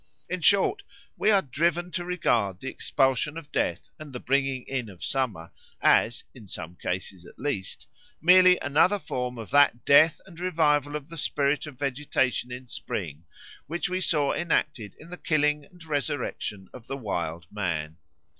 [0.27, 0.81] In short
[1.15, 5.51] we are driven to regard the expulsion of Death and the bringing in of Summer
[5.79, 7.85] as, in some cases at least,
[8.19, 13.25] merely another form of that death and revival of the spirit of vegetation in spring
[13.67, 17.97] which we saw enacted in the killing and resurrection of the Wild Man.